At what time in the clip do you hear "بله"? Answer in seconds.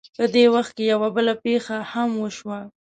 1.15-1.33